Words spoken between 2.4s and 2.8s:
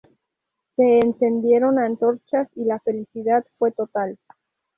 y la